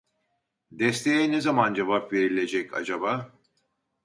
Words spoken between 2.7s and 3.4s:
acaba